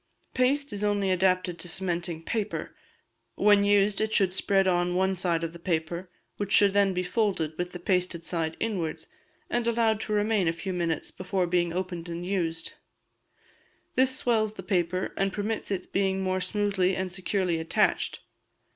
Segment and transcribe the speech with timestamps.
[0.33, 2.75] Paste is only adapted to cementing paper;
[3.35, 7.03] when used it should spread on one side of the paper, which should then be
[7.03, 9.05] folded with the pasted side inwards,
[9.47, 12.73] and allowed to remain a few minutes before being opened and used;
[13.93, 18.21] this swells the paper, and permits its being mere smoothly and securely attached.